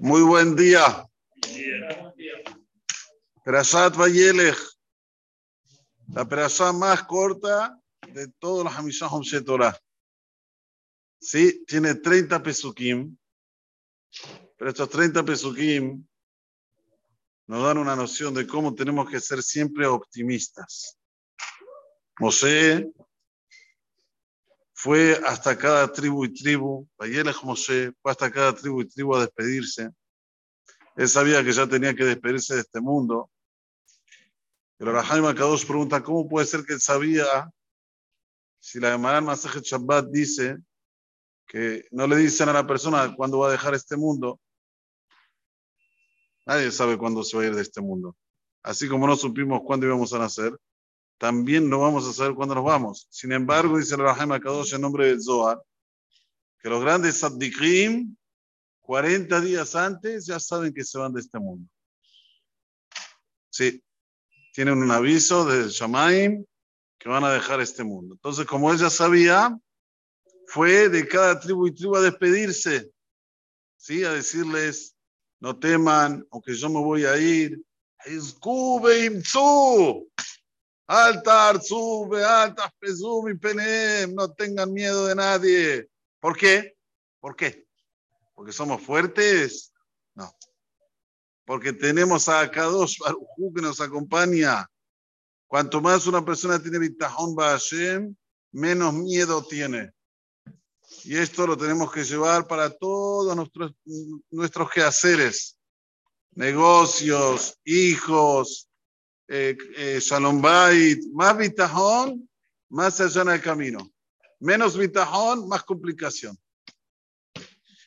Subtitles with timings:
[0.00, 1.08] Muy buen día.
[3.44, 4.58] Perashat Vayelech,
[6.08, 7.80] la perashat más corta
[8.12, 9.78] de todos los Hamishah Homshe Torah.
[11.20, 13.16] Sí, tiene 30 pesukim,
[14.56, 16.06] pero estos 30 pesukim
[17.46, 20.98] nos dan una noción de cómo tenemos que ser siempre optimistas.
[22.18, 22.90] Moshe
[24.86, 29.22] fue hasta cada tribu y tribu, Vayelech Moshe fue hasta cada tribu y tribu a
[29.22, 29.90] despedirse.
[30.94, 33.28] Él sabía que ya tenía que despedirse de este mundo.
[34.78, 37.50] Pero Rahaim Akadosh pregunta, ¿cómo puede ser que él sabía
[38.60, 40.56] si la Gemara Masajet Shabbat dice
[41.48, 44.38] que no le dicen a la persona cuándo va a dejar este mundo?
[46.46, 48.14] Nadie sabe cuándo se va a ir de este mundo.
[48.62, 50.56] Así como no supimos cuándo íbamos a nacer,
[51.18, 53.06] también no vamos a saber cuándo nos vamos.
[53.10, 55.60] Sin embargo, dice el Rahim Akadosh en nombre del Zohar,
[56.60, 58.16] que los grandes Saddikim,
[58.82, 61.68] 40 días antes, ya saben que se van de este mundo.
[63.50, 63.82] Sí,
[64.52, 66.44] tienen un aviso de Shamaim
[66.98, 68.14] que van a dejar este mundo.
[68.14, 69.58] Entonces, como ella sabía,
[70.46, 72.90] fue de cada tribu y tribu a despedirse,
[73.76, 74.04] ¿sí?
[74.04, 74.94] A decirles,
[75.40, 77.60] no teman, aunque yo me voy a ir.
[80.86, 85.88] Altar, sube, altas, presum y penem, no tengan miedo de nadie.
[86.20, 86.76] ¿Por qué?
[87.18, 87.66] ¿Por qué?
[88.34, 89.72] ¿Porque somos fuertes?
[90.14, 90.32] No.
[91.44, 94.68] Porque tenemos a Kadosh Baruj que nos acompaña.
[95.46, 98.14] Cuanto más una persona tiene Bitahon Hashem,
[98.52, 99.92] menos miedo tiene.
[101.04, 103.72] Y esto lo tenemos que llevar para todos nuestros,
[104.30, 105.58] nuestros quehaceres,
[106.32, 108.68] negocios, hijos,
[109.28, 112.28] eh, eh, Shalom Bait, más bitajón,
[112.68, 113.90] más allá en el camino.
[114.40, 116.38] Menos bitajón, más complicación.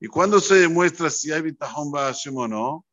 [0.00, 2.86] ¿Y cuando se demuestra si hay bitajón Hashem o no?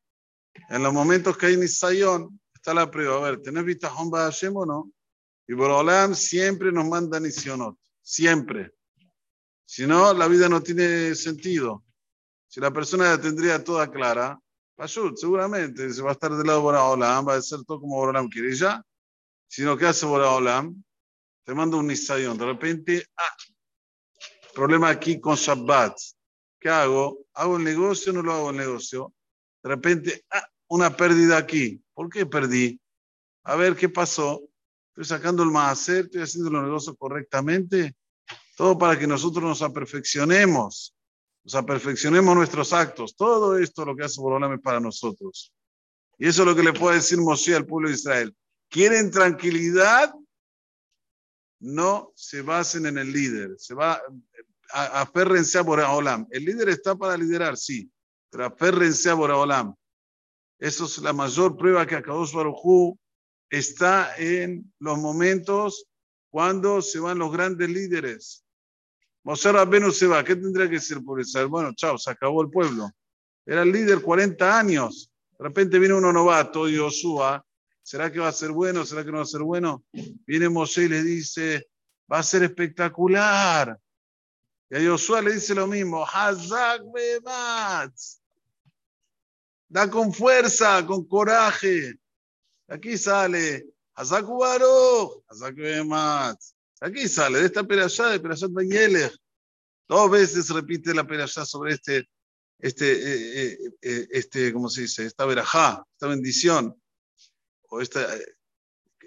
[0.69, 3.17] En los momentos que hay nisayón, está la prueba.
[3.17, 4.91] A ver, ¿tenés bitajón Hashem o no?
[5.47, 7.77] Y Borolam siempre nos manda nisionot.
[8.01, 8.73] Siempre.
[9.65, 11.83] Si no, la vida no tiene sentido.
[12.47, 14.39] Si la persona la tendría toda clara,
[14.77, 17.95] Pashut, seguramente se va a estar del lado de Boraholam, va a ser todo como
[17.95, 18.53] Boraholam quiere.
[18.53, 18.83] ya,
[19.47, 20.83] si no, ¿qué hace Boraholam?
[21.43, 22.37] Te manda un nisayón.
[22.37, 23.35] De repente, ah,
[24.53, 25.97] problema aquí con Shabbat.
[26.59, 27.25] ¿Qué hago?
[27.33, 29.13] ¿Hago el negocio o no lo hago el negocio?
[29.63, 31.81] De repente, ah, una pérdida aquí.
[31.95, 32.79] ¿Por qué perdí?
[33.45, 34.43] A ver, ¿qué pasó?
[34.89, 37.95] Estoy sacando el maaser, estoy haciendo los negocios correctamente.
[38.55, 40.93] Todo para que nosotros nos aperfeccionemos.
[41.47, 43.15] O sea, perfeccionemos nuestros actos.
[43.15, 45.53] Todo esto lo que hace Borolam es para nosotros.
[46.17, 48.35] Y eso es lo que le puede decir Moshe al pueblo de Israel.
[48.69, 50.13] ¿Quieren tranquilidad?
[51.61, 53.55] No se basen en el líder.
[53.57, 54.01] Se va,
[54.73, 56.27] aférrense a Boraholam.
[56.31, 57.89] El líder está para liderar, sí,
[58.29, 59.73] pero aférrense a Boraholam.
[60.59, 62.99] Eso es la mayor prueba que Akadosh Barujú
[63.49, 65.87] está en los momentos
[66.29, 68.43] cuando se van los grandes líderes.
[69.27, 71.49] Moshe Rabbenu se va, ¿qué tendría que ser por eso?
[71.49, 72.89] Bueno, chao, se acabó el pueblo.
[73.45, 75.11] Era el líder 40 años.
[75.37, 77.45] De repente viene uno novato, Yoshua.
[77.83, 78.85] ¿Será que va a ser bueno?
[78.85, 79.83] ¿Será que no va a ser bueno?
[80.25, 81.67] Viene Moshe y le dice,
[82.09, 83.77] va a ser espectacular.
[84.69, 86.83] Y a Yoshua le dice lo mismo, Hazak
[89.67, 91.99] Da con fuerza, con coraje.
[92.69, 95.57] Aquí sale, Hazak Baruch, Hazak
[96.80, 99.14] Aquí sale, de esta perashá, de perashá Bayelech.
[99.88, 102.08] Dos veces repite la perashá sobre este,
[102.58, 105.06] este, eh, eh, eh, este, ¿cómo se dice?
[105.06, 106.74] Esta verajá, esta bendición,
[107.68, 108.00] o este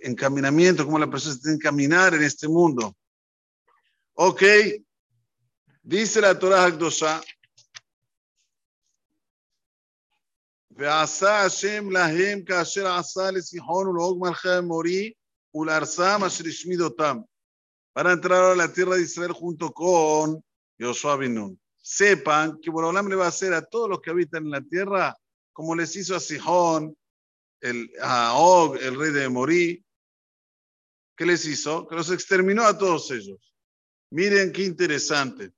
[0.01, 2.95] encaminamiento, cómo la persona se tiene que caminar en este mundo.
[4.13, 4.43] Ok,
[5.83, 7.21] dice la Torah Hakdosha,
[10.77, 15.13] ועשה השם להם כאשר עשה לסיחון ולעוג מלכי המורי
[15.53, 17.17] ולארצם אשר השמיד אותם
[17.92, 20.42] para entrar a la tierra de Israel junto con
[20.78, 21.60] Josué Binun.
[21.82, 25.16] Sepan que Borolam le va a hacer a todos los que habitan en la tierra
[25.52, 26.96] como les hizo a Sihón,
[27.60, 29.84] el, a Og, el rey de Morí.
[31.16, 31.86] ¿Qué les hizo?
[31.86, 33.54] Que los exterminó a todos ellos.
[34.10, 35.52] Miren qué interesante.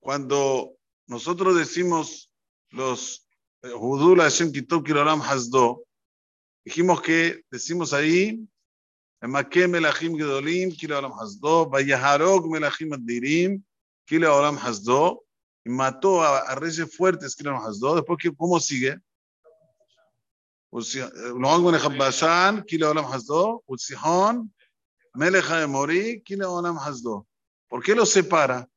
[0.00, 2.30] Cuando nosotros decimos
[2.70, 3.26] los
[3.62, 5.84] Judul Hashem Kitov Kirolam Hasdo,
[6.64, 8.46] dijimos que decimos ahí
[9.23, 13.57] מכה מלכים גדולים, כי לעולם חסדו, ויהרוג מלכים אדירים,
[14.05, 15.23] כי לעולם חסדו,
[15.65, 18.97] y mató a, a reyes fuertes que eran Hasdó, después que, ¿cómo sigue?
[20.71, 24.47] Luego מלך בשן, כי לעולם חסדו, וסיחון,
[25.15, 27.23] מלך האמורי, כי לעולם חסדו.
[27.69, 28.67] ¿Por qué los separa?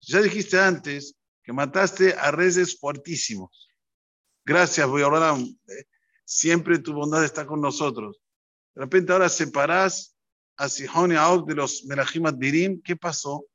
[0.00, 3.70] Ya dijiste antes que mataste a reyes fuertísimos.
[4.44, 5.36] Gracias, voy a hablar.
[6.24, 8.20] Siempre tu bondad está con nosotros.
[8.77, 10.15] De repente ahora separás
[10.55, 12.79] a Sihon y a Og de los Melachim Dirim.
[12.83, 13.47] ¿Qué pasó?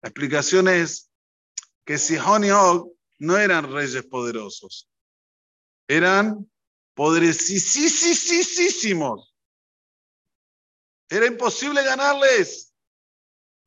[0.00, 1.10] La explicación es
[1.84, 4.88] que Sihon y Og no eran reyes poderosos.
[5.88, 6.48] Eran
[6.94, 9.34] poderosísimos.
[11.08, 12.72] Era imposible ganarles.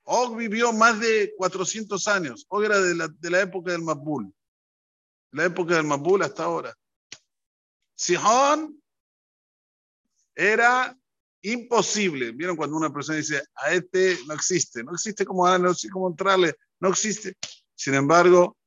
[0.06, 2.46] Og vivió más de 400 años.
[2.48, 4.34] Og era de la, de la época del Mabul.
[5.31, 6.74] La época del Mabul hasta ahora.
[7.98, 8.81] Sihon
[10.36, 10.96] era
[11.42, 12.32] imposible.
[12.32, 14.84] ¿Vieron cuando una persona dice, a este no existe?
[14.84, 17.38] No existe como no sé cómo entrarle, no existe.
[17.76, 18.58] Sin embargo,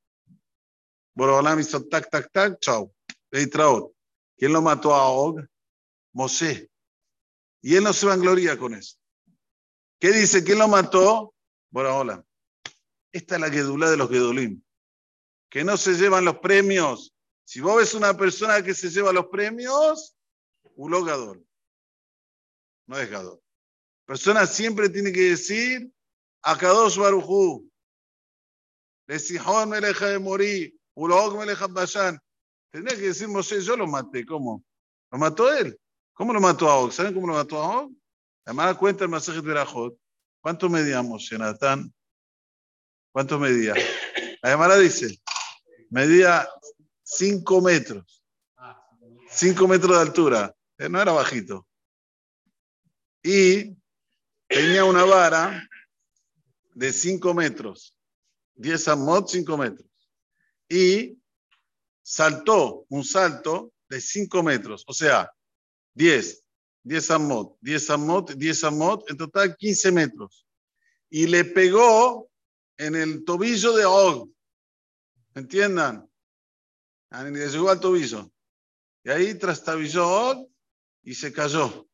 [1.15, 2.93] Borobalam hizo tac, tac, tac, chao.
[3.31, 5.41] ¿Quién lo mató a Og?
[6.13, 6.71] Mosé.
[7.61, 8.97] Y él no se vangloria con eso.
[9.99, 10.45] ¿Qué dice?
[10.45, 11.35] ¿Quién lo mató?
[11.71, 12.23] Borobalam.
[13.13, 14.63] Esta es la gedulá de los gedolim.
[15.51, 17.15] Que no se llevan los premios.
[17.45, 20.15] Si vos ves una persona que se lleva los premios,
[20.77, 21.43] ulogador.
[22.89, 23.41] No es gador.
[24.07, 25.93] Persona siempre tiene que decir,
[26.43, 27.71] Akadosh Barujú.
[29.07, 30.75] Le Sihon me deja de morir.
[30.95, 32.19] Ulog me deja Bashan.
[32.73, 34.25] Tendría que decir Moshe, yo lo maté.
[34.25, 34.65] ¿Cómo?
[35.11, 35.79] ¿Lo mató él?
[36.15, 36.91] ¿Cómo lo mató a Og?
[36.91, 37.93] ¿Saben cómo lo mató a Og?
[38.47, 39.95] Además cuenta el mensaje de Berajot.
[40.41, 41.93] ¿Cuánto medía Moshe, Natán?
[43.13, 43.75] ¿Cuánto medía?
[44.43, 45.21] Además dice,
[45.91, 46.49] medía
[47.03, 48.25] 5 metros.
[49.31, 50.57] 5 metros de altura.
[50.79, 51.68] Eh, no era bajito.
[53.23, 53.77] Y
[54.49, 55.69] tenía una vara
[56.75, 57.95] de 5 metros.
[58.55, 59.89] 10 amot, 5 metros.
[60.69, 61.19] Y
[62.03, 64.85] saltó un salto de 5 metros.
[64.87, 65.31] O sea,
[65.95, 66.45] 10,
[66.85, 70.47] 10 amot, 10 amot, 10 amot, en total 15 metros.
[71.11, 72.31] Y le pegó
[72.77, 74.31] en el tobillo de Og.
[75.35, 76.09] ¿Entiendan?
[77.11, 78.31] Y le llegó al tobillo.
[79.05, 80.51] Y ahí trastabilló Og
[81.03, 81.88] y se cayó.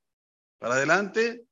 [0.64, 1.44] Para adelante,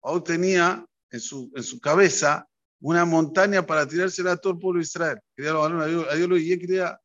[0.00, 1.50] Og tenía en su,
[1.82, 2.48] cabeza
[2.80, 5.18] una montaña para tirársela a todo el pueblo de Israel.
[5.34, 7.00] Quería los a lo quería,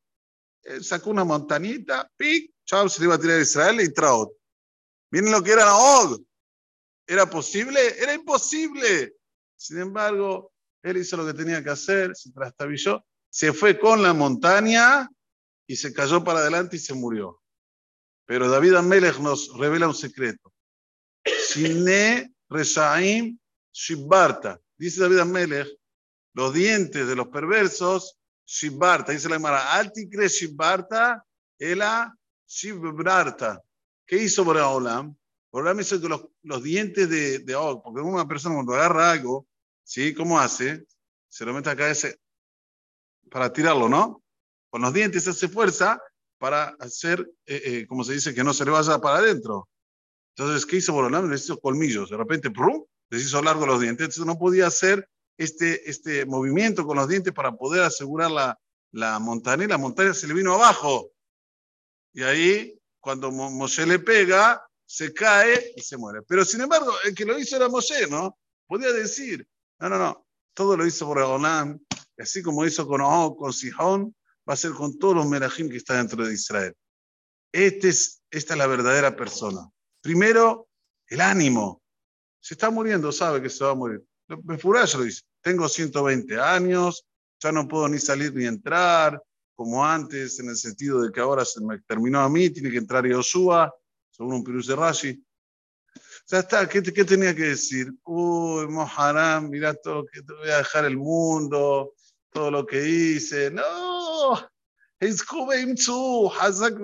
[0.62, 4.30] eh, sacó una montañita, pic, chao, se le iba a tirar a Israel y traot.
[5.10, 6.22] Miren lo que era Og.
[7.08, 8.00] ¿Era posible?
[8.00, 9.16] Era imposible.
[9.56, 10.52] Sin embargo,
[10.84, 15.10] él hizo lo que tenía que hacer, se trastabilló, se fue con la montaña
[15.66, 17.42] y se cayó para adelante y se murió.
[18.28, 20.54] Pero David Amelech nos revela un secreto.
[21.50, 23.38] Shine Reshaim
[23.74, 24.60] Shibarta.
[24.78, 25.68] Dice David Amelech,
[26.34, 29.12] los dientes de los perversos, Shibarta.
[29.12, 31.26] Dice la Gemara, Altikre Shibarta,
[31.58, 32.16] Ela
[32.48, 33.64] Shibarta.
[34.06, 35.16] ¿Qué hizo Boreolam?
[35.52, 37.54] Boreolam hizo que los, los dientes de, de
[37.84, 39.48] porque una persona cuando agarra algo,
[39.84, 40.14] ¿sí?
[40.14, 40.86] ¿Cómo hace?
[41.28, 42.20] Se lo mete acá ese,
[43.30, 44.24] para tirarlo, ¿no?
[44.70, 46.02] Con los dientes hace fuerza
[46.38, 49.68] para hacer, eh, eh, como se dice, que no se le vaya para adentro.
[50.40, 51.30] Entonces, ¿qué hizo Borolam?
[51.30, 52.10] Le hizo colmillos.
[52.10, 52.86] De repente, ¡prum!
[53.10, 54.06] les hizo largo los dientes.
[54.06, 55.06] Entonces, no podía hacer
[55.38, 58.58] este, este movimiento con los dientes para poder asegurar la,
[58.92, 59.66] la montaña.
[59.66, 61.12] Y la montaña se le vino abajo.
[62.14, 66.22] Y ahí, cuando Moshe le pega, se cae y se muere.
[66.26, 68.38] Pero, sin embargo, el que lo hizo era Moshe, ¿no?
[68.66, 69.46] Podía decir,
[69.80, 71.78] no, no, no, todo lo hizo Borolam.
[72.18, 74.16] Así como hizo con Og, con Sihón,
[74.50, 76.74] va a ser con todos los merajim que están dentro de Israel.
[77.52, 79.70] Este es, esta es la verdadera persona.
[80.02, 80.68] Primero,
[81.08, 81.82] el ánimo.
[82.40, 84.04] Se está muriendo, sabe que se va a morir.
[84.44, 85.22] Mefurash lo dice.
[85.42, 87.06] Tengo 120 años,
[87.40, 89.22] ya no puedo ni salir ni entrar,
[89.56, 92.78] como antes, en el sentido de que ahora se me terminó a mí, tiene que
[92.78, 93.74] entrar Yoshua,
[94.10, 94.68] según un pirus.
[94.68, 97.92] Ya está, ¿qué, ¿qué, tenía que decir?
[98.04, 101.94] Uy, Moharam, mira todo que te voy a dejar el mundo,
[102.32, 103.52] todo lo que hice.
[103.52, 104.36] No,
[105.00, 105.24] es
[106.40, 106.78] Hazak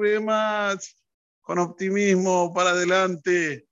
[1.45, 3.67] con optimismo para adelante.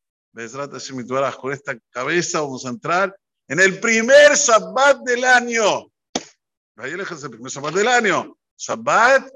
[1.41, 3.17] Con esta cabeza vamos a entrar
[3.49, 5.91] en el primer Shabbat del año.
[6.77, 8.37] Ahí el primer Shabbat del año.
[8.57, 9.29] Shabbat,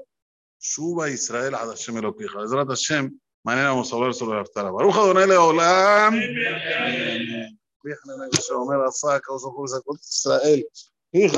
[0.57, 2.39] suba Israel a Hashem Elokija.
[2.39, 4.71] Bezrat Hashem, mañana vamos a hablar sobre la Aftara.
[4.71, 6.13] Baruch Adonai Leolam.
[8.41, 10.61] שאומר עשה, כמו שאומרים לזה, כל ישראל,
[11.11, 11.33] פיך,